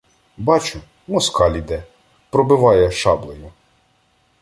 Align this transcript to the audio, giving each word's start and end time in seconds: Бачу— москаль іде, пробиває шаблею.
Бачу— 0.37 0.81
москаль 1.07 1.51
іде, 1.55 1.83
пробиває 2.29 2.91
шаблею. 2.91 3.51